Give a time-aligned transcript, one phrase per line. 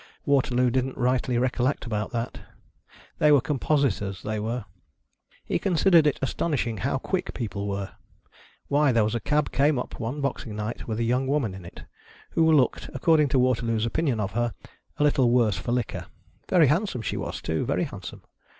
[0.25, 2.39] Waterloo didn't rightly recollect about that.
[3.19, 4.65] They were compositors, they were.
[5.45, 7.91] He considered it astonishing how quick people were!
[8.67, 11.65] Why, there was a cab came up one Boxing night, with a young woman in
[11.65, 11.83] it,
[12.31, 14.55] who looked, according to Waterloo's opinion of her,
[14.97, 16.07] a little the worse for liquor;
[16.49, 18.23] very handsome she was too— very handsome.